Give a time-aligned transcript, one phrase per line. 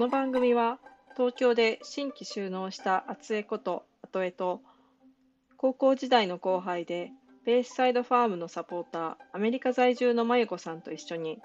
[0.00, 0.78] この番組は
[1.14, 4.62] 東京で新規就農した厚江こと後江と
[5.58, 7.10] 高校時代の後輩で
[7.44, 11.38] ベースサイドファームのサポーターアメリカ在住のまゆこさんと一緒に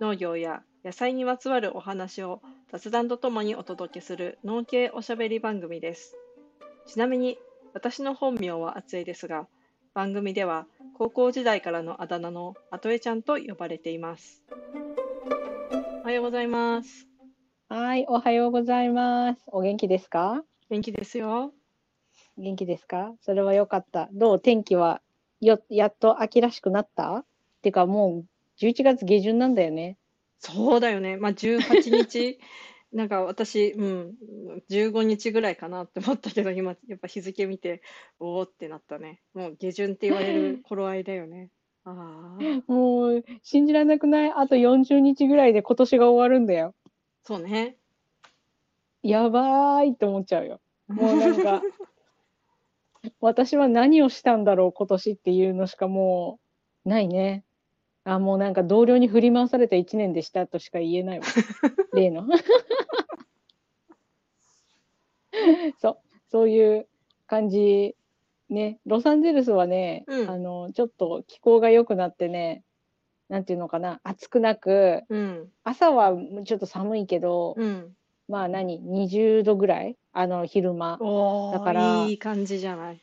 [0.00, 2.40] 農業や野菜にまつわるお話を
[2.72, 6.16] 雑談とともにお届けする農系おしゃべり番組です。
[6.86, 7.36] ちなみに
[7.74, 9.48] 私の本名は厚江ですが
[9.92, 14.42] 番組では高校時代からのあだ名の後江ちゃんと呼ばれています。
[16.00, 17.07] おはようございます。
[17.70, 19.42] はい、おはようございます。
[19.48, 20.42] お元気ですか？
[20.70, 21.52] 元気ですよ。
[22.38, 23.14] 元気ですか？
[23.20, 24.08] それは良かった。
[24.12, 24.40] どう？
[24.40, 25.02] 天気は
[25.42, 27.14] よ、やっと秋らしくなった？
[27.16, 27.24] っ
[27.60, 28.24] てかもう
[28.58, 29.98] 11月下旬なんだよね。
[30.38, 31.18] そうだよね。
[31.18, 32.38] まあ、18日、
[32.90, 34.14] なんか私、うん、
[34.70, 37.82] 15日ぐらいかなって思ったけど、今、やっぱ日付見て、
[38.18, 39.20] おおってなったね。
[39.34, 41.50] もう下旬って言われる 頃合いだよね。
[41.84, 44.32] ああ、もう信じられなくない？
[44.32, 46.74] あと40日ぐらいで今年が終わるんだよ。
[47.28, 47.76] そうね。
[49.02, 50.62] やばーいって思っちゃうよ。
[50.86, 51.60] もうなんか、
[53.20, 56.40] 私は何をしたんだろう今年っていうのしかも
[56.86, 57.44] うないね。
[58.04, 61.26] あ、もうなんか同僚に振り回された1年でしたとしか言えないわ。
[61.92, 62.24] 例の。
[65.82, 65.98] そう、
[66.30, 66.88] そういう
[67.26, 67.94] 感じ。
[68.48, 72.64] ね、ロサンゼルスはね、うんあの、ちょっと気候が良くなってね、
[73.28, 76.12] なんていうのかな、暑くなく、うん、朝は
[76.44, 77.94] ちょっと寒いけど、うん。
[78.28, 79.96] まあ何、20度ぐらい？
[80.12, 80.98] あの、昼間。
[81.00, 83.00] おだからいい感じじゃない？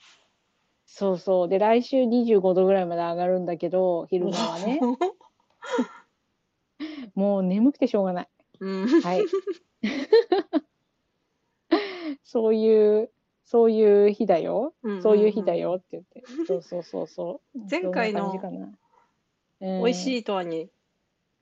[0.86, 1.50] そうそう。
[1.50, 4.80] で、来週25度ぐらいまで上がるんだけど、昼間はね。
[7.16, 8.28] もう眠くてしょうがない。
[8.59, 9.26] うん、はい。
[12.23, 13.09] そういう、
[13.46, 14.73] そういう日だよ。
[14.84, 16.23] うんそういう日だよって言って。
[16.48, 17.59] そうそうそうそう。
[17.70, 18.31] 前回の
[19.61, 20.17] 美味しい。
[20.20, 20.70] いとはに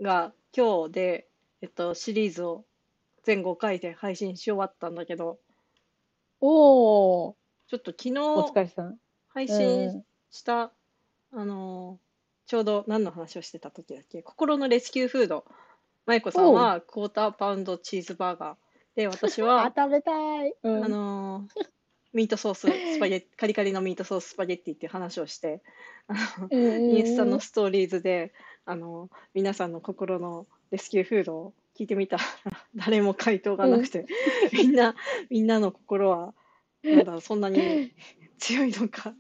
[0.02, 1.28] が今日で、
[1.62, 2.66] えっと、シリーズを
[3.24, 5.40] 全5回で配信し終わったんだけど、
[6.42, 7.36] おー、
[7.68, 8.12] ちょっと昨お
[8.50, 8.98] 疲日れさん。
[9.30, 10.72] 配う信んした、
[11.32, 12.04] あのー
[12.46, 14.22] ちょうど何の話をしてた時だっけ？
[14.22, 15.46] 心のレスキューフード。
[16.06, 18.58] 舞子さんはクォーターパウンドチーズバーガー。
[18.96, 20.54] で、私あは、、食べたい。
[20.62, 21.73] うんあのー
[22.14, 25.62] ミートソース、 スパゲッカリカリのミートソーススパゲッティっていう話をして、
[26.08, 28.34] あのうんうんうんインスタのストーリーズで、
[28.66, 32.24] あの、皆さんの心のレスキューフードを聞いてみたら、
[32.76, 34.06] 誰も回答がなくて、
[34.52, 34.96] みんな、
[35.30, 36.34] みんなの心は、
[36.84, 37.94] なんだそんなに
[38.38, 39.16] 強いのか。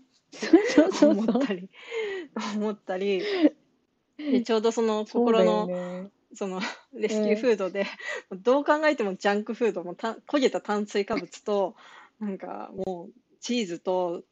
[1.01, 1.69] 思ったり、
[2.55, 3.21] 思ったり、
[4.17, 6.09] でちょうどその心の。
[6.35, 6.61] その
[6.93, 7.85] レスキューフードで、
[8.31, 11.75] どう考えてもジャンクフードもた焦げた炭水化物と
[12.19, 14.24] なんかもうチーズと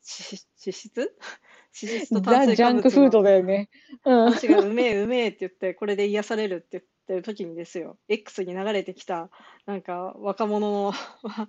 [0.63, 1.15] 脂質？
[1.73, 3.69] 脂質と炭ザ・水ジャンクフードだよね。
[4.05, 4.25] うん。
[4.25, 9.29] 話がうめえうめえって言ってこれで癒されるって言ってる時にですよ X に流れてきた
[9.65, 10.93] なんか若者の
[11.23, 11.47] なん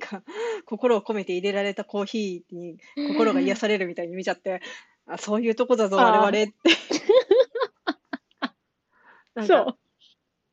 [0.00, 0.22] か
[0.64, 2.78] 心を込めて入れられたコーヒーに
[3.08, 4.60] 心が癒されるみたいに見ちゃって
[5.06, 6.52] あそういうとこだぞ我々って
[9.46, 9.78] そう。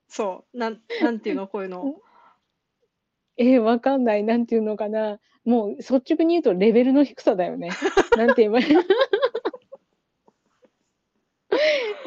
[0.07, 2.01] そうなんなんていうのこういうの
[3.39, 4.23] えー、わかんない。
[4.23, 5.19] なんていうのかな。
[5.45, 7.69] もう率直に言うとレベルの低さだよね。
[8.17, 8.65] なんて言えばいい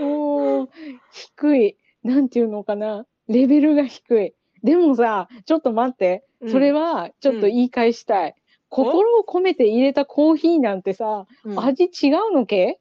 [0.00, 0.68] もう、
[1.10, 1.76] 低い。
[2.04, 3.06] なんていうのかな。
[3.28, 4.34] レベルが低い。
[4.62, 6.24] でもさ、ちょっと待って。
[6.48, 8.34] それはちょっと言い返したい。
[8.68, 12.78] 心を込めて入れたコーヒーなんてさ、うん味違うのけ？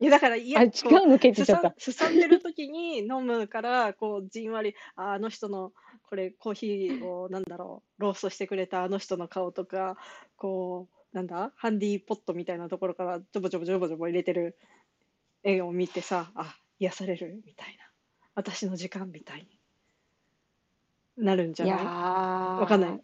[0.00, 0.68] いやだからいやあ、違
[1.04, 1.74] うのけってちゃった。
[1.76, 5.72] すさんでる時に飲むからこうじんわりああの人の
[6.10, 9.96] これコーヒーをなんだろうローストしてくれたあの人の顔とか
[10.36, 14.56] こうなんだハンディーポットみたいなところからジョボジョボジョボジョボ入れてる
[15.44, 17.84] 絵を見てさあ癒されるみたいな
[18.34, 19.46] 私の時間みたい
[21.18, 21.78] になるんじゃない？
[21.78, 23.00] ーわかんない。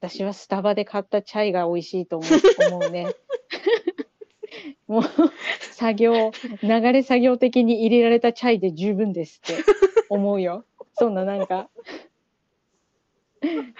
[0.00, 3.06] 私はスタバで買ったチャイが美味しいと思う思うね。
[4.86, 5.02] もう
[5.72, 6.30] 作業
[6.62, 9.62] 流れ作業的に入れられたチャイで十分ですって
[10.08, 10.64] 思うよ。
[10.98, 11.68] そんななんか。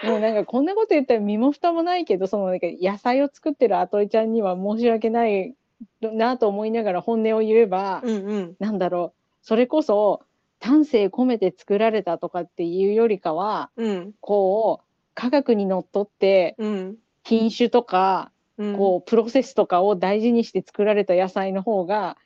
[0.03, 5.53] もうなんかこんなこと言ったら身も蓋もないけどそのなんか野菜を作ってるアトイちゃんには申し訳ない
[6.01, 8.55] なと思いながら本音を言えば、うんうん。
[8.59, 9.19] なんだろう。
[9.41, 10.21] それこそ
[10.59, 14.13] 丹精込めて作られたとかっていうよりかはうん。
[14.21, 16.97] こう科学にのっとってうん。
[17.23, 18.77] 品種とかうん。
[18.77, 22.17] こうプロセスとかを大事にして作られた野菜の方が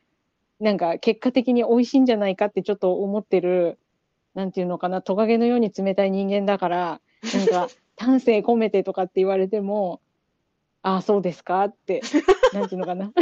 [0.60, 3.80] なんか結果的に美味しいんじゃないかってちょっと思ってる
[4.34, 7.02] なんていうのかなトカゲのように冷たい人間だから
[7.34, 10.02] なんか 丹精込めてとかって言われても
[10.82, 12.02] ああそうですかって
[12.54, 13.12] なんていうのかな。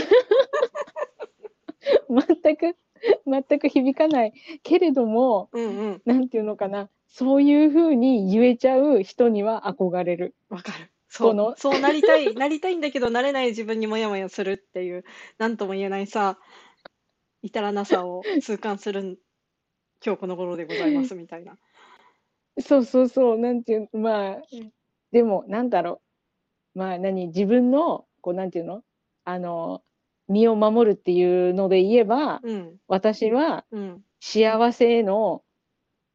[2.10, 2.76] 全く
[3.26, 4.34] 全く響かない。
[4.64, 6.02] けれどもうんうん。
[6.06, 6.90] なんていうのかな。
[7.08, 10.36] そういうふうに言えちゃう人には憧れる。
[10.50, 10.92] わかる。
[11.10, 11.56] そう、この。
[11.58, 15.04] そうなりたい、なりたいんだけど、なれない自分にもやもやするっていう、
[15.38, 16.40] なんとも言えないさ、
[17.42, 19.20] 至らなさを痛感する
[20.04, 21.58] 今日この頃でございますみたいな。
[22.60, 24.42] そうそうそう、なんていう、まあ、
[25.12, 26.02] でも、なんだろ
[26.76, 26.80] う。
[26.80, 28.84] まあ、何、自分の、こう、なんていうの？
[29.24, 29.84] あの、
[30.28, 35.44] 身を守るっていうので言えば、うん、私はうん、幸せへの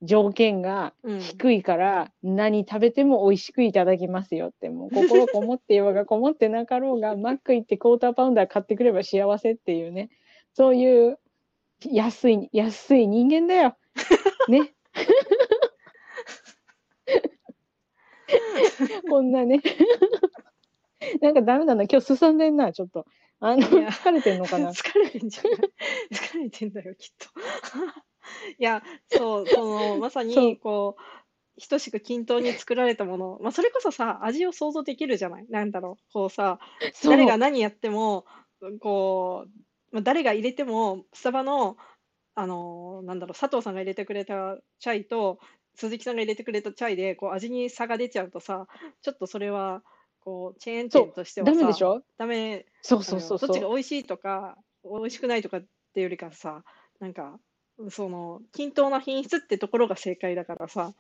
[0.03, 1.21] 条件がうん。
[1.21, 10.11] 低いから、何食べても美味しくいただきますよって、もう心こもって ようがこもってなかろうが、マック行ってクォーターパウンダー買ってくれば幸せっていうね、
[10.53, 11.19] そういう
[11.85, 13.77] 安い、安い人間だよ。
[14.49, 14.75] ね。
[19.11, 19.61] こんなね。
[21.23, 21.85] なんかダメだな。
[21.85, 23.07] 今日すさんでんな、ちょっと。
[23.41, 24.71] あの、疲れてんのかな？
[24.73, 25.55] 疲れてんじゃない？
[26.13, 27.29] 疲れてんだよ、きっと。
[28.59, 30.97] いや、そう、その、まさに、こ
[31.59, 35.47] う、等しく均等に作られたもの、まあ、それこそさ、味を想像できるじゃない？
[35.51, 36.59] なんだろう、こうさ、
[37.05, 38.27] 誰が何やっても、
[38.81, 39.51] こう、
[39.93, 41.77] まあ、誰が入れても、スタバの、
[42.35, 45.39] あのなんだろう、佐藤さんが入れてくれたチャイと、
[45.75, 48.67] 鈴木さんが入れてくれたチャイで、こう、味に差が出ちゃうとさ、
[49.03, 49.83] ちょっとそれは、
[50.21, 52.03] こう、チェーン店としてはさ、ダメでしょ？
[52.19, 53.69] ダメそうそうそうそうどっちが。
[53.69, 55.61] 美味しいとか、美味しくないとかっ
[55.95, 56.65] ていうよりかさ、
[57.01, 57.39] なんか、
[57.91, 60.95] その、均等な品質ってところが正解だからさ、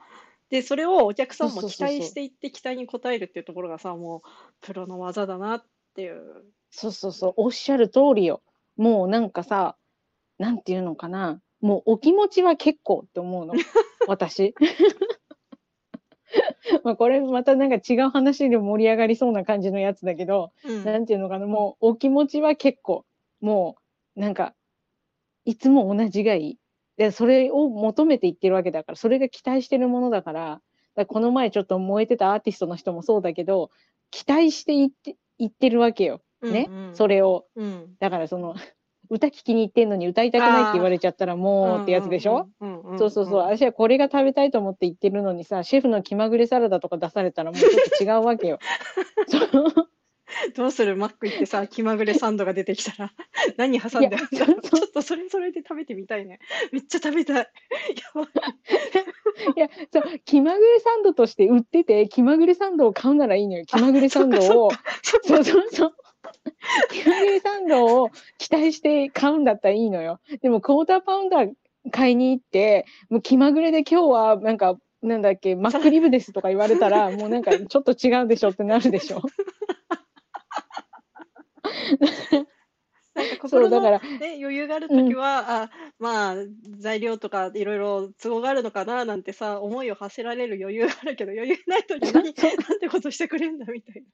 [0.50, 4.28] で、それをお客さんも期待していって、期待に応えるっていうところがさ、もう、
[4.60, 6.44] プロの技だなっていう。
[6.70, 8.42] そうそうそう、おっしゃる通りよ。
[8.76, 9.76] もうなんかさ、
[10.38, 11.40] なんていうのかな。
[11.60, 13.54] もうお気持ちは結構って思うの。
[14.06, 14.54] 私。
[16.84, 21.46] まあこれまたなんか違う話で盛り上がりそうな感じのやつだけど、うんなんていうのかな。
[21.46, 23.04] もうお気持ちは結構。
[23.40, 23.76] も
[24.16, 24.54] うなんか、
[25.44, 26.58] いつも同じがいい。
[26.96, 30.62] で、それを求めていってるわけだから、それが期待してるものだから、だか
[30.96, 33.70] らこの前ちょっと燃えてたアーティストの人もそうだけど、
[34.10, 36.22] 期待していって、いってるわけよ。
[36.42, 37.46] ね、うんうんそれを。
[37.56, 37.96] うん。
[37.98, 38.54] だからその、
[39.08, 43.34] 歌聞きに行ってんのに歌いたくないって言われちゃったらもうってやつでしょ、うんうんそうそうそう。
[43.36, 48.58] 私はこれが食べたいと思って行ってるのにさ、シェフの気まぐれサラダとか出されたらもうちょっと違うわけよ。
[50.56, 53.12] どうするマック行ってさ、気まぐれサンドが出てきたら、
[53.56, 56.40] 何挟んであるんだろうちょっとそれそれで食べてみたいね。
[56.72, 57.42] めっちゃ食べたい。
[57.42, 57.46] い。
[59.56, 63.64] いや、そう、気まぐれサンドとして売ってて、気まぐれサンドを買うならいいのよ。
[63.66, 64.70] 気まぐれサンドを。
[65.02, 65.94] そっかそうそう
[66.32, 66.88] そう。
[66.90, 70.20] 気まぐれサンドを期待して買うんだったらいいのよ。
[70.42, 71.52] でも、クォーターパウンダー
[71.90, 79.22] 買いに行って、もう気まぐれで今日はなんか、なんだっけ、マックリブですとか言われたら、 もうなんかちょっと違うでしょってなるでしょ。
[83.40, 86.34] 心のだから、ね、余裕があるときは、あ、まあ、
[86.78, 92.32] 材料とかいろいろ都合があるのかななんてさ、思いを馳せられる余裕があるけど、余裕ないとき何、なん
[92.80, 94.04] てことしてくれんだみたい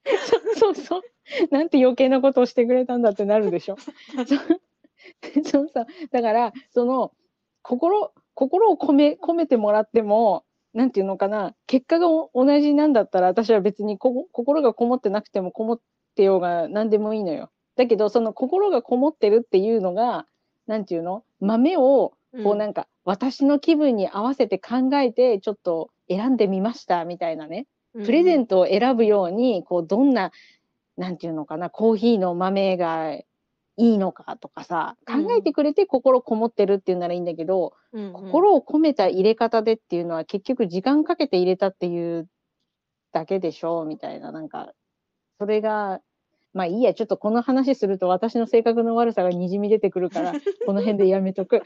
[0.57, 1.03] そうそう。
[1.51, 3.77] なんて余計なことをしてくれたんだってなるでしょ。
[3.79, 5.45] そう。
[5.45, 5.69] そう。
[5.69, 7.13] さ、だから、その、
[7.63, 10.45] 心、心を込め、込めてもらっても、
[10.75, 15.81] なんていうのかな、結果がお同じなんだったら、私は別にこ心がこもってなくてもこもっ
[16.15, 17.51] てようが何でもいいのよ。
[17.77, 20.27] だけど、その心がこもってるっていうのが、
[20.67, 21.25] なんていうの？
[21.41, 22.45] 豆を、な。
[22.45, 27.67] こうなんか、私の気分に合わせて考えて、ちょっと選んでみました、みたいなね。
[27.95, 30.33] うんプレゼントを選ぶように、こう、どんな、
[30.97, 33.25] なんていうのかな、コーヒーの豆がい
[33.77, 42.29] いのかとかさ、うん考えてくれて心こもってるっていうならいいんだけど、うんうん心を込めた入れ方でっていうのは結局時間かけて入れたっていう
[43.13, 44.73] だけでしょみたいな、なんか、
[45.39, 46.01] それが、
[46.53, 50.33] まあいいや、ちょっとこの話すると私の性格の悪さがにじみ出てくるから、
[50.67, 51.63] この辺でやめとく。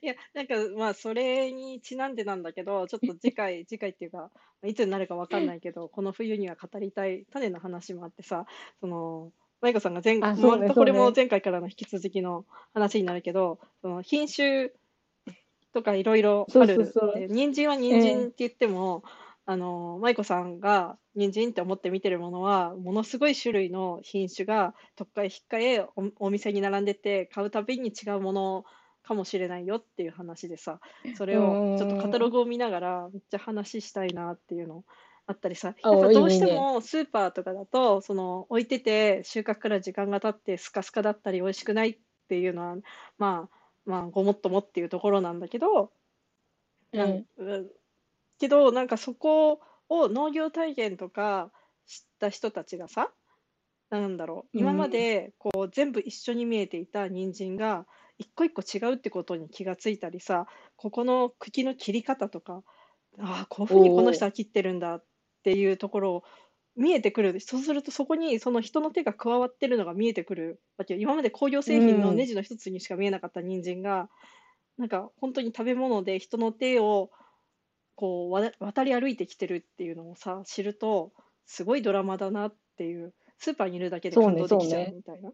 [0.00, 4.30] いや、なんかまあ、それにちなんでなんだけど、ちょっと次回、 次回っていうか、
[4.64, 8.46] いつになるかわかんないけど、この冬には語りたい種の話もあってさ、
[8.80, 14.72] その、マイコさんが前、ねまたこれも前回からの引き続きの話になるけど、その品種
[15.72, 19.04] とかいろいろあるそうそうそうで人参は人参って言っても、
[19.44, 25.90] あの、舞子さんが人参って思って見てるものは、ものすごい種類の品種が、とっかえひっかえお、
[26.26, 28.64] お店に並んでて、買うたびに違うもの
[29.02, 30.80] かもしれないよっていう話でさ、
[31.16, 34.84] それをちょっとカタログを見ながら、めっちゃ話したいなっていうの
[35.26, 42.76] あったりさ、あやっぱどうしてもスーパーとかだと、その置いてて収穫から時間が経ってスカスカだったり美味しくないっていうのは、
[43.18, 45.92] まあ、まあ、ごもっともっていうところなんだけど、
[46.92, 47.24] なん。
[47.38, 47.81] うん
[48.42, 51.52] けど、なんかそこを農業体験とか
[51.86, 53.12] 知った人たちがさ、
[53.90, 57.86] なんだろう、今までこう全部一緒に見えていた人参が、
[58.18, 60.46] 一個一個違うってことに気がついたりさ
[60.76, 62.62] ここの茎の切り方とか
[63.18, 65.04] ああこういうふうにこの人は切ってるんだっ
[65.42, 66.24] ていうところを
[66.76, 67.40] 見えてくる。
[67.40, 71.00] そうするとそこにその人の手が加わってるのが見えてくるわけよ。
[71.00, 74.08] 今まで工業製品のネジの一つにしか見えなかった人参が、
[74.78, 77.10] なんか本当に食べ物で人の手を
[77.94, 81.12] こうわ渡り歩いてきてるっていうのをさ知ると
[81.46, 85.30] すごいドラマだなっていうスーパーにいるだけで感動できちゃうみたいな。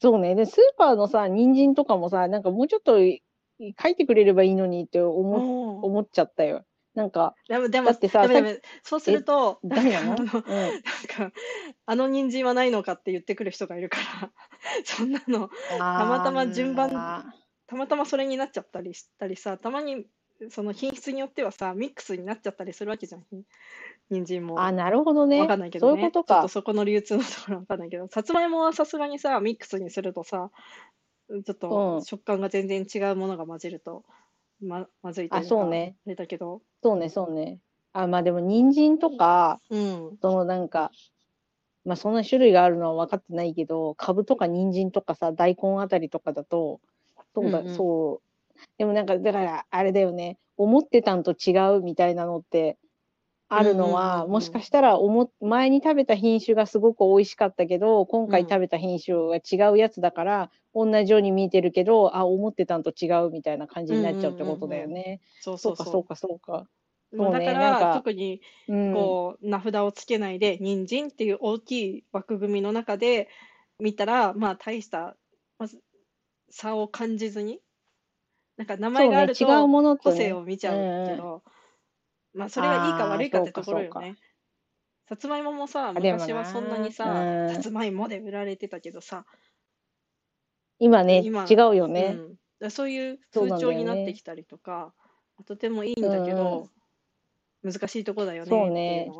[0.00, 0.34] そうね。
[0.34, 6.64] で、スーパーのさ、人参とかもさ、なんかもうちょっと書いてくれればいいのにって思思っちゃったよ。
[6.94, 8.26] なんか、でも、でも、だってさ
[8.82, 10.16] そうすると、ダメあのうん。
[10.16, 11.32] なんか、
[11.84, 14.32] あの人参はないのかって言ってくる人がいるから、
[14.84, 16.90] そんなの、たまたま順番
[17.66, 20.06] たまたまそれになっちゃったりしたりさ、たまに
[20.50, 23.44] その品質によってはさ、ミックスになっちゃったりするわけじゃん、ひ
[24.10, 24.66] 人参も。
[24.66, 25.42] あ、なるほどね。
[25.42, 25.90] わかんないけどね。
[25.90, 26.48] そういうことかちょっと。
[26.48, 30.50] そこの流通のところわかんないけど、さつまいもはさすがにさ、ミックスにするとさ、
[31.46, 34.04] ちょっうとん食感が全然違うものが混じると、
[34.60, 37.60] ま、まずいというあか、そうねあれだけど、そうね、そうね。
[37.92, 40.18] あ、まあでも、人参とか、うん。
[40.22, 40.92] そのなんか、
[41.84, 46.80] まあそんな種類があるのは分かってないけど、カブとか人参とかさ、大根あたりとかだと、
[47.34, 48.25] そうだ、うんうんそう。
[48.78, 52.78] でもなんか、だから、あれだよね、思ってたんと違うみたいなのって、
[53.48, 65.20] あるのうんうんは、うんうんもしかしたら思、前に食べた品種がすごく美味しかったけど、今回うん食べた品種は違うやつだから、同じように見えてるけど、あ、思ってたんと違うみたいな感じになっちゃうってことだよね。
[65.40, 66.66] そうそううそか、そうそか、そうか。
[67.16, 68.92] そうねだから、特にうん。
[68.92, 73.28] こう、名札をつけないで、人参っていう大きい枠組みの中で
[73.78, 75.16] 見たら、まあ大した、
[75.58, 75.80] まず
[76.50, 77.60] 差を感じずに、
[78.56, 81.42] なんか名前があるそうね、違うともの個性を見ちゃうけど、
[82.34, 84.16] まあそれがいいか悪いかってところよね。
[85.08, 87.54] さつまいももさ、昔はそんなになさ、うん。
[87.54, 89.24] さつまいもで売られてたけどさ、
[90.78, 92.18] 今ね、今違うよね。
[92.60, 94.92] うん、そういう風潮になってねきたりとか、
[95.46, 96.68] とてもいいんだけど、
[97.62, 99.10] 難しいとこだよねそうね。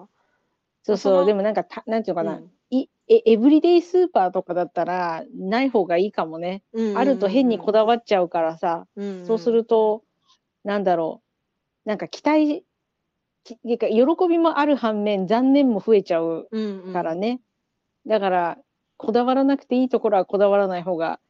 [0.83, 2.51] そうそう、でもなんかた、なんていうのかな、うん。
[2.71, 6.63] いえ、エブリデイスーパーとかだったら、ない方がいいかもね。
[6.97, 10.03] あると変にこだわっちゃうからさ、うんうんそうすると、
[10.65, 11.23] なんだろ
[11.85, 12.65] う、なんか期待、
[13.45, 17.41] きてか喜びもある反面、残念も増えちゃううんうんからね。
[18.07, 18.59] だから、
[18.97, 21.21] こだわらなくていいところはこだわらない方が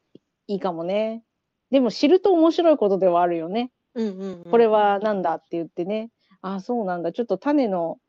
[0.47, 1.23] いいかもね。
[1.69, 3.71] でも知ると面白いことではあるよね。
[3.93, 6.09] うんうんうんこれはなんだって言ってね。
[6.41, 7.11] ああ、そうなんだ。
[7.11, 7.99] ちょっと種の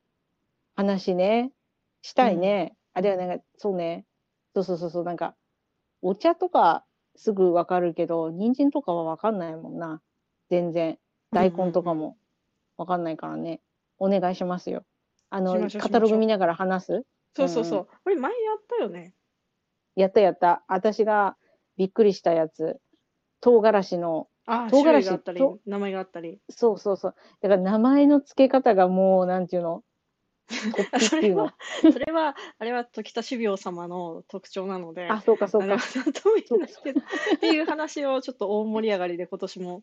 [0.76, 1.50] 話ね、
[2.02, 2.77] したいね。
[2.98, 4.04] あ、ではなんか、そうね。
[4.54, 5.34] そうそうそうそう、なんか、
[6.02, 6.84] お茶とか
[7.16, 10.00] すぐわかるけど、人参とかはわかんないもんな。
[10.50, 10.98] 全然。
[11.32, 12.16] 大根とかも
[12.76, 13.60] わかんないからね。
[13.98, 14.84] お願いしますよ。
[15.30, 17.04] あのしましょう、カタログ見ながら話す？
[17.34, 17.86] そうそうそう。
[18.04, 19.14] これ前やったよね。
[19.94, 20.64] やったやった。
[20.68, 21.36] 私が
[21.76, 22.80] びっくりしたやつ。
[23.40, 26.40] 唐辛子の、ああ、唐辛子種類があったりと、名前があったり。
[26.48, 27.14] そうそうそう。
[27.42, 29.82] だから名前の付け方がもう、なんていうの？
[30.72, 31.46] こっぴっていうの。
[31.46, 35.66] あそれは、あれは時田種苗様の特徴なので、あ、そうかそうか。
[35.66, 39.82] なんとも言えないけど、っていう話をちょっと大盛り上がりで今年も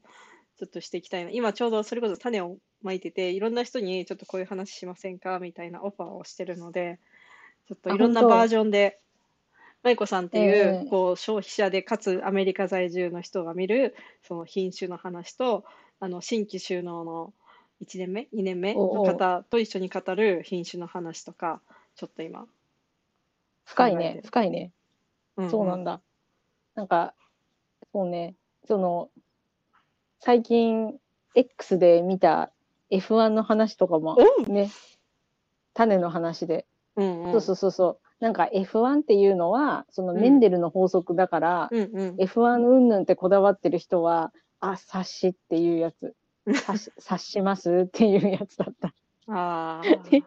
[0.58, 1.32] ちょっとしていきたいな。
[1.32, 7.00] 今ちょうどそれこそ種をまいてて、いろんな人にちょっとこういう話しませんかみたいなオファーをしてるので、
[7.68, 9.00] ちょっといろんなバージョンで、
[9.84, 15.64] まいこさんっていえう、えこう消費者でかつアメリカ在住の人が見るその品種の話と、
[16.00, 17.34] あの新規収納の
[17.82, 18.74] 1年目、2年目？
[18.74, 21.62] の方と一緒に語る品種の話とか、
[21.96, 22.46] ちょっと今、
[23.66, 24.72] 深いね深いね。
[25.38, 26.02] うんそうなんだ。
[26.76, 27.14] なんか、
[27.92, 28.36] そうね、
[28.68, 29.10] その、
[30.20, 30.98] 最近、
[31.36, 32.52] X で見た
[32.90, 34.18] F1 の話とかも
[34.48, 34.70] おね、
[35.74, 36.66] 種の話で。
[36.96, 38.24] うんうんそうそうそうそう。
[38.24, 42.16] なんか F1 っていうのは、そのうんメンデルの法則だから、うんうん。
[42.16, 46.16] F1 うんぬんってこだわってる人は、あ、察しっていうやつ。
[46.54, 48.94] 察 しますっていうやつだった。
[49.28, 50.24] あで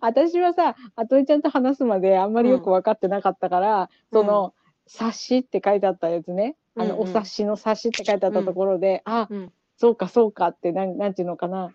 [0.00, 4.54] 私はさ、あとえちゃんと話すまであんまりよく分かってなかったから、その、
[4.86, 6.54] 察しって書いてあったやつね。
[6.76, 11.74] あの、うんうんお察しの察しって書いてあったところで、あ、うんそうかそうかって、なん、なんていうのかな。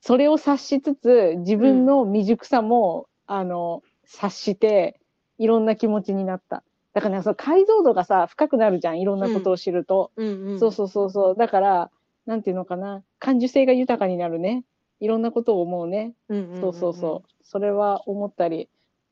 [0.00, 4.98] それを察しつつ、自分の未熟さも、あの、察して、
[5.38, 6.64] いろんな気持ちになった。
[6.92, 9.00] だからね、その解像度がさ、深くなるじゃん。
[9.00, 10.10] いろんなことを知ると。
[10.16, 10.58] うんうん。
[10.58, 11.36] そうそうそうそう。
[11.36, 11.90] だから、
[12.26, 13.02] なんていうのかな。
[13.18, 14.64] 感受性が豊かになるね。
[15.00, 16.14] いろんなことを思うね。
[16.28, 17.30] うんうんうんうんそうそうそう。
[17.42, 18.68] それは思ったり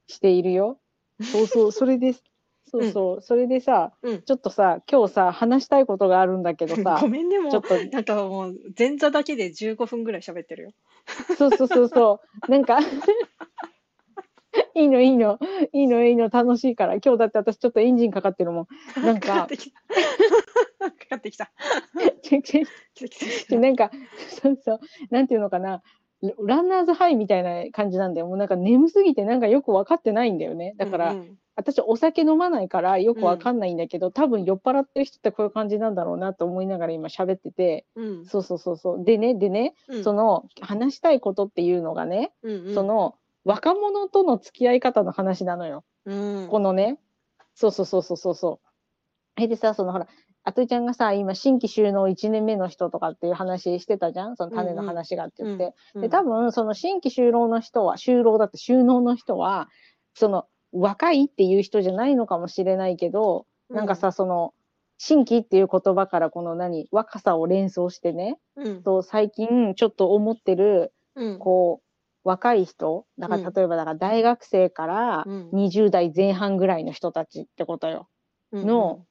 [0.07, 0.79] しているよ。
[1.23, 1.73] そうそう。
[1.73, 2.15] それで、
[2.71, 3.23] そうそう。
[3.23, 10.71] それでさ、うんちょっとさ、今日さ、話したいことがあるんだけどさご、めんね、もうちょっ、と、なんかもう、前座だけで15分ぐらい喋ってるよ。
[11.37, 12.51] そうそうそうそう。
[12.51, 12.79] なんか、
[14.75, 15.39] い いいの、いいの、
[15.73, 16.95] いいの、いいの、楽しいから。
[16.95, 18.67] 今日だって私ちょっとエンジンかかってるもん。
[19.05, 19.81] なんかかかってきた。
[20.79, 21.51] かかってきた。
[23.59, 23.91] なんか、
[24.29, 25.83] そうそう、なんていうのかな。
[26.45, 28.27] ランナーズハイみたいな感じなんだよ。
[28.27, 30.75] もうなんか眠すぎてなんかよく分かってないんだよね。
[30.77, 39.05] だから、うんうん私お酒飲まないからよくわかんないんだけど、多分酔っ払ってる人ってこういう感じなんだろうなと思いながら今喋ってて、うんそうそうそうそう。
[39.05, 45.85] でね、でね、うんその話したいことっていうのがね、うんうんその若者との付き合い方の話なのよ。
[46.05, 46.49] うん。
[46.49, 46.99] このね、
[47.55, 49.43] そうそうそうそうそうそう。
[49.43, 50.07] えでさ、そのほら、
[50.45, 54.37] あといちゃんがさ、今新規収納1年目の人とかっていう話してたじゃん？
[54.37, 55.75] その種の話がって言って。
[55.95, 59.69] うんで、多分その新規就労の人は、就労だって収納の人は、
[60.15, 64.55] その若いっていう人じゃないのかもしれないけど、なんかさ、その、
[64.97, 68.83] 新規っていう言葉からこの何、若さを連想してね、うん。
[68.83, 71.39] と最近ちょっと思ってる、うん。
[71.39, 71.88] こう、
[72.25, 78.09] 若い人、だからうん例えばだから大学生からうん20代前半ぐらいの人たちってことよ。
[78.53, 79.05] うんの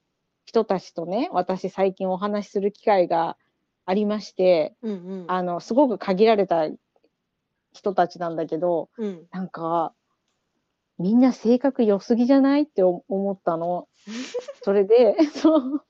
[0.45, 3.37] 人たちとね、私最近お話しする機会が
[3.85, 6.69] ありまして、うんうんあの、すごく限られた
[7.73, 9.93] 人たちなんだけど、うんなんか、
[10.97, 13.87] みんな性格良すぎじゃないって思思ったの。
[14.63, 15.83] それで、そう。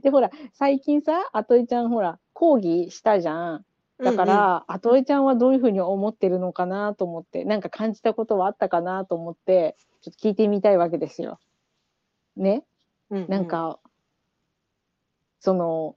[0.00, 3.64] で、ほら、最近さ、あといちゃんほら、講義したじゃん。
[4.02, 11.38] だから、あといちゃんはどういうふうに思ってるのかなと思って、なんか感じたことはあったかなと思って、ちょっと聞いてみたいわけですよ。
[12.36, 12.64] ね？
[13.10, 13.80] ううなん、か、
[15.40, 15.96] その、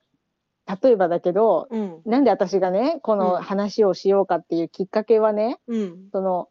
[0.84, 2.04] 例えばだけど、うん。
[2.06, 3.28] なんで私がね、こうん。
[3.28, 6.12] の話をしようかっていうきっかけはね、うん。
[6.14, 6.50] その、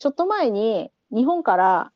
[0.00, 1.93] ちょっと前に日本から、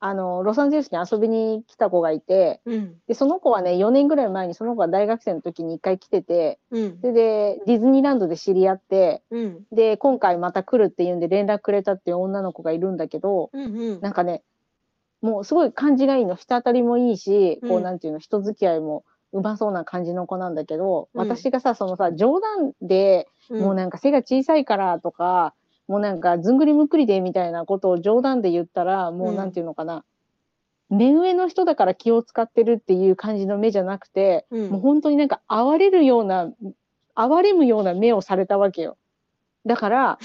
[0.00, 2.96] あの、ロサンゼルスに遊びに来た子がいて、うん。
[3.06, 6.98] で、その子はね、4年ぐらい前にその子が大学生の時に1回来てて、うん。
[7.00, 9.64] それで、ディズニーランドで知り合って、うん。
[9.72, 14.00] で、今回また来るっていうんで連絡くれたっていう女の子がいるんだけど、うんうん。
[14.00, 14.42] なんかね、
[15.20, 16.34] もうすごい感じがいいの。
[16.34, 21.20] 人当たりもいいし、こううんなんていうの、人付き合いもうまそうな感じの子なんだけど、うん。
[21.20, 25.54] 私がさ、そのさ、冗談で、もうなんか背が小さいからとか、
[25.90, 30.04] もうなんかずんぐりむっくりでみたいなことを冗談で言ったら、もうなんていうのかな、
[30.88, 34.70] 目上の人だから気を使ってるっていう感じの目じゃなくて、うん。
[34.70, 36.48] もう本当になんか哀れるような、
[37.16, 38.98] 哀れむような目をされたわけよ。
[39.66, 40.18] だから、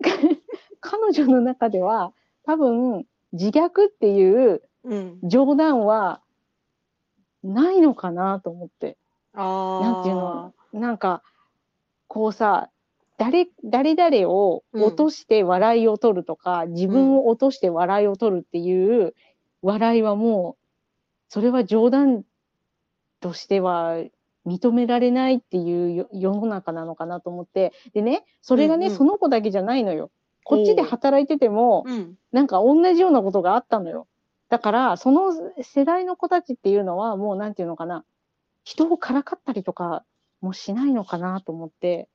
[0.80, 2.12] 彼女の中では
[2.44, 5.18] 多分自虐っていううん。
[5.22, 6.20] 冗談は
[7.42, 8.98] ないのかなと思って。
[9.32, 10.52] あなんていうの？
[10.74, 11.22] なんか、
[12.08, 12.68] こうさ、
[13.20, 19.14] 誰、誰々を落として笑いを取るとか、自分を落として笑いを取るっていう
[19.60, 20.64] 笑いはもう、
[21.28, 22.22] それは冗談
[23.20, 23.98] としては
[24.46, 27.74] 認められないっていうよ世の中なのかなと思って。
[27.92, 28.96] でね、それがね、うんうん。
[28.96, 30.10] その子だけじゃないのよ。
[30.44, 32.14] こっちで働いてても、うん。
[32.32, 34.06] なんか同じようなことがあったのよ。
[34.48, 38.02] だから、その世代の子たちっていうのは、もうなんていうのかな、
[38.64, 40.06] 人をからかったりとか
[40.40, 42.08] もしないのかなと思って、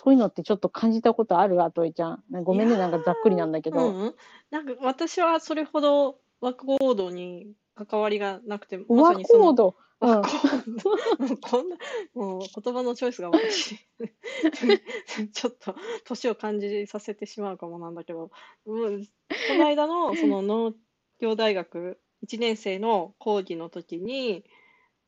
[0.00, 2.22] そういうのってちょっと感じたことあるあといちゃん。
[2.44, 3.78] ごめんね、なんかざっくりなんだけど。
[3.78, 4.14] うんうん
[4.48, 9.76] なんか私はそれほどワコードに関わりがなくて、まワさにそのコード。
[10.00, 11.76] うんワコード、もうこんな、
[12.14, 13.74] もう言葉のチョイスが私、
[15.34, 18.30] ちょっと年を感じさせてしまうかもなんだけど、
[18.66, 19.00] もう
[19.48, 20.74] この間のその農
[21.18, 24.44] 業大学1年生の講義の時に、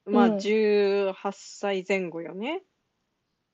[0.05, 2.64] まあうん18歳前後よね。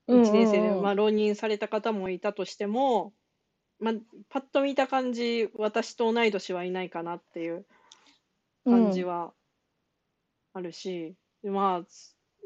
[0.07, 3.13] うん1年生で、うんうんまあ、浪人された方もいたとしても、
[3.79, 3.93] まあ、
[4.29, 7.65] パッと見た感じ、私と同い年はいないかなっていう
[8.65, 9.33] 感じは
[10.53, 11.87] あるし、でまあ、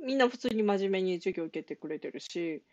[0.06, 2.64] みんな普通に真面目に授業受けてくれてるし、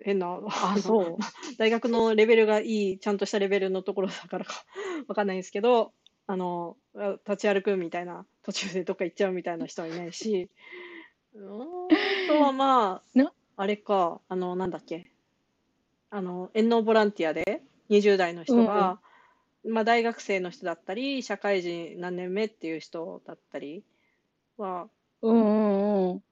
[0.00, 1.16] 変な、あ、そう。
[1.58, 4.64] 大学のレベルがいい、ちゃんとしたレベルのところだからか
[5.06, 5.92] わかんないんですけど、
[6.26, 10.48] あの、あ立ち歩くみたいな、途中でどっか行っちゃうみたいな人はいないし、
[11.34, 15.10] うーんあとはまあな、あれか、あの、なんだっけ、
[16.10, 18.98] あの、遠農ボランティアで20代の人が、
[19.64, 23.84] まあ大学生の人だったり、社会人何年目っていう人だったり
[24.56, 24.88] は
[25.22, 26.22] うんうんうん。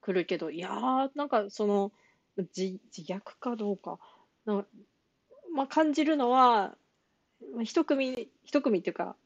[0.00, 1.92] 来るけど、いやー、なんかその、
[2.36, 3.98] 自、自虐かどうか、
[4.44, 4.68] なんか
[5.52, 6.76] まあ感じるのは、
[7.54, 9.16] まあ一組、一組っていうか、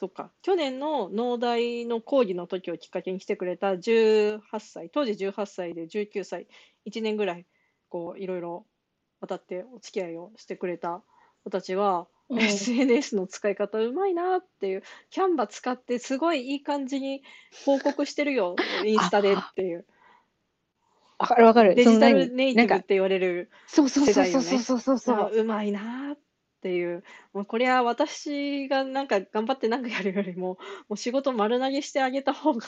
[0.00, 6.46] そっか、去年の農大の講義の時をきっかけに来てくれた18歳、当時18歳で19歳、
[6.86, 7.44] 1年ぐらい、
[7.90, 8.64] こう、いろいろ
[9.20, 11.02] 渡ってお付き合いをしてくれた
[11.44, 12.40] 子たちは、うん。
[12.40, 17.22] SNS の使い方うまいなっていう、キャンバ使ってすごいいい感じに
[17.66, 19.84] 報告してるよ、インスタでっていう。
[21.18, 21.74] わかるわかる。
[21.74, 24.98] デジタルネイティブって言われるそうそうそうそうそうそう。
[24.98, 26.18] そうあうまいなっ
[26.60, 32.66] っていう、もうこれは私がなんか頑張ってなんかやるよりも、もう仕事丸投げしてあげた方が、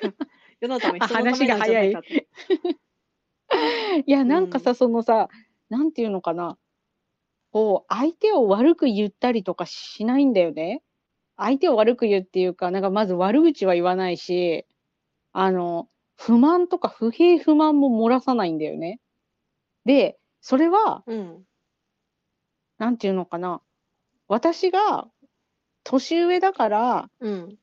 [0.00, 0.24] なんか
[0.58, 2.26] 世のためあ人のためなん じゃないかって。
[4.06, 5.28] いや、なんかさ、うんそのさ、
[5.68, 6.56] なんていうのかな。
[7.52, 10.82] こう、相手を悪く言ったりとかしないんだよね。
[11.36, 14.66] 相手を悪く言うっていうか、なんかまず悪口は言わないし、
[15.32, 18.98] あの、不満とか不平不満も漏らさないんだよね。
[19.84, 21.44] で、それは、うん。
[22.78, 23.60] なんていうのかな。
[24.28, 25.08] 私が
[25.84, 27.56] 年上だから、うん。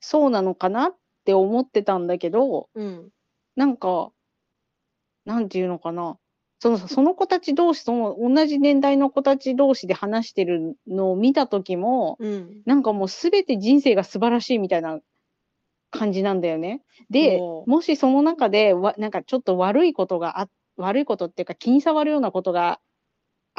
[0.00, 3.08] そうなのかなって思ってたんだけど、うん。
[3.56, 4.12] なんか、
[5.24, 6.18] なんていうのかな。
[6.60, 12.62] その、その子たち同士、その同じ年代の子たち同士で話してるのを見たときも、うん。
[12.64, 15.00] なんかもうすべて人生が素晴らしいみたいな
[15.90, 16.82] 感じなんだよね。
[17.10, 22.80] でもしその中でわ、なんかちょっと悪いことがあ、悪いことっていうか気に障るようなことが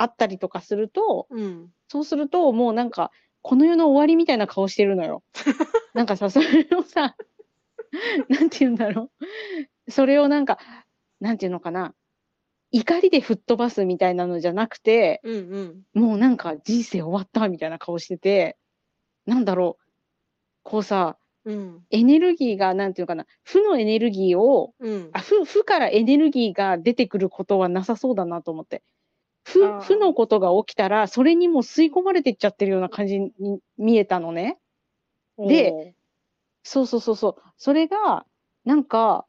[0.02, 1.70] あったりとかすると、うん。
[1.88, 5.24] そうするともうなんか、この世の終わりみたいな顔してるのよ。
[5.94, 7.16] なんかさ、それをさ、
[8.28, 9.10] なんて言うんだろ
[9.88, 9.92] う。
[9.92, 10.60] それをなんか、
[11.20, 11.96] なんていうのかな。
[12.72, 15.36] 怒りで吹っ飛ばすみたいなのじゃなくて、うん。
[15.36, 16.02] うん。
[16.02, 18.58] もうなんか人生終わったみたいな顔してて、
[19.26, 19.84] なんだろう。
[20.64, 21.84] こうさ、うん。
[21.90, 25.10] エネルギーが、なんていうのかな、負のエネルギーを、うん。
[25.14, 28.84] あ負負からエネルギーが出てくることはなさそうだなと思って。
[29.44, 33.32] 負負のことが起きたら、それにもう吸い込まれていっちゃってるような感じに
[33.78, 34.60] 見えたのね。
[35.38, 35.96] で
[36.64, 37.36] そうそうそうそう。
[37.58, 38.26] それが、
[38.66, 39.26] なんか、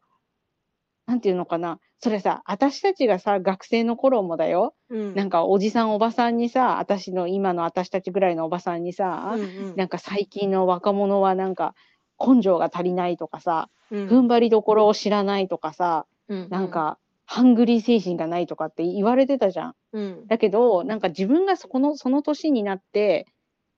[1.05, 1.79] なんていうのかな。
[1.99, 4.75] それさ、私たちがさ、学生の頃もだよ。
[4.89, 5.15] うん。
[5.15, 9.43] なんか、おじさん、おばさんにさ、私の、今の私たちぐらいのおばさんにさ、うんう
[9.73, 11.75] んなんか最近の若者はなんか、
[12.19, 16.97] 根性が足りないとかさ、うん踏ん張りどころを知らないとかさ、うんなんか、
[17.31, 19.75] ハングリー精神がないとかって言われてたじゃん。
[19.93, 20.27] うん。
[20.27, 23.25] だけど、なんか自分がそこの、その年になって、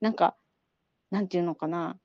[0.00, 0.36] なんか、
[1.12, 1.96] なんていうのかな。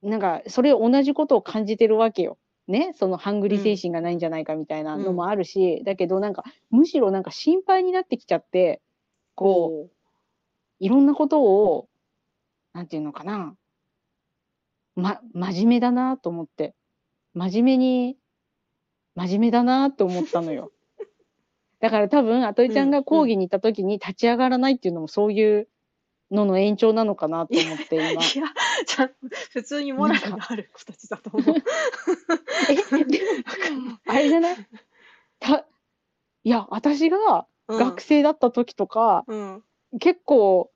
[0.00, 2.38] なんか、それ同じことを感じてるわけよ。
[2.68, 8.80] ね、そのハングリー精神がないんじゃないかみたいなのもあるし、だけどなんか、むしろなんか心配になってきちゃって、
[9.34, 9.92] こう、
[10.78, 11.88] いろんなことを、
[12.74, 13.56] なんていうのかな。
[14.94, 16.76] ま、真面目だなと思って。
[17.34, 18.16] 真面目に、
[19.20, 20.72] 真面目だなと思ったのよ。
[21.80, 25.68] だから多分、あといちゃんが講義に行った時に立ち上がらないっていうのもそういう
[26.30, 28.08] のの延長なのかなと思って今。
[28.12, 28.22] いや、
[28.86, 29.10] ちゃん
[29.52, 31.56] 普通にモラルがある子たちだと思う。
[32.70, 34.56] え、でも、あれじゃない？
[35.38, 35.66] た、
[36.44, 39.62] いや、私が学生だった時とか、うん。
[39.98, 40.70] 結構、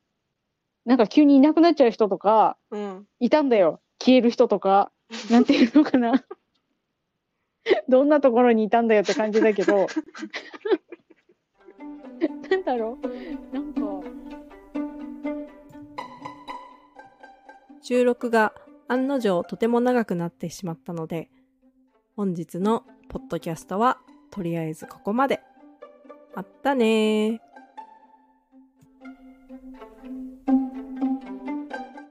[0.84, 3.06] なんか急にいなくなっちゃう人とか、うん。
[3.20, 3.80] いたんだよ。
[4.02, 4.90] 消える人とか、
[5.30, 6.24] なんていうのかな。
[7.88, 9.86] どんなところにいたんだよって感じだけど、
[12.50, 13.54] なんだろう。
[13.54, 13.80] なんか、
[17.82, 18.54] 収録が
[18.88, 21.30] 案の定とても長くなってしまったので、
[22.16, 23.98] 本日のポッドキャストは
[24.30, 25.40] とりあえずここまで。
[26.34, 27.40] まったね。